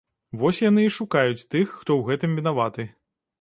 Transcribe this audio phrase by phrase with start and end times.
[0.43, 2.89] Вось яны і шукаюць тых, хто ў гэтым вінаваты.